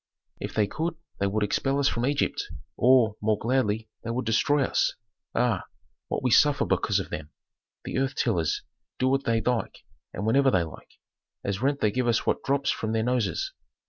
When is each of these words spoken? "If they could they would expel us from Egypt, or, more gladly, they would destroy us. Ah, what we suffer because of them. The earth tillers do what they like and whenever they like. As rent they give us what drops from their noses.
"If 0.39 0.55
they 0.55 0.65
could 0.65 0.95
they 1.19 1.27
would 1.27 1.43
expel 1.43 1.77
us 1.77 1.87
from 1.87 2.07
Egypt, 2.07 2.45
or, 2.75 3.17
more 3.21 3.37
gladly, 3.37 3.87
they 4.03 4.09
would 4.09 4.25
destroy 4.25 4.63
us. 4.63 4.95
Ah, 5.35 5.65
what 6.07 6.23
we 6.23 6.31
suffer 6.31 6.65
because 6.65 6.99
of 6.99 7.11
them. 7.11 7.29
The 7.85 7.99
earth 7.99 8.15
tillers 8.15 8.63
do 8.97 9.07
what 9.09 9.25
they 9.25 9.41
like 9.41 9.83
and 10.11 10.25
whenever 10.25 10.49
they 10.49 10.63
like. 10.63 10.89
As 11.43 11.61
rent 11.61 11.81
they 11.81 11.91
give 11.91 12.07
us 12.07 12.25
what 12.25 12.41
drops 12.43 12.71
from 12.71 12.93
their 12.93 13.03
noses. 13.03 13.53